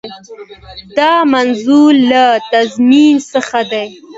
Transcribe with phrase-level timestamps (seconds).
[0.97, 3.87] دا منظور له تضمین څخه دی.